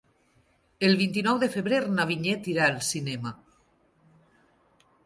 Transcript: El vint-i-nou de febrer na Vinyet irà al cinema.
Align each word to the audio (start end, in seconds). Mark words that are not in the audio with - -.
El 0.87 0.95
vint-i-nou 1.01 1.37
de 1.45 1.49
febrer 1.57 1.83
na 1.99 2.07
Vinyet 2.13 2.51
irà 2.55 2.65
al 2.71 2.81
cinema. 2.89 3.37